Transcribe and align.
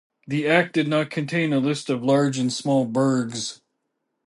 The 0.25 0.47
Act 0.47 0.73
did 0.73 0.87
not 0.87 1.11
contain 1.11 1.53
a 1.53 1.59
list 1.59 1.87
of 1.87 2.03
large 2.03 2.39
and 2.39 2.51
small 2.51 2.85
burghs. 2.85 3.61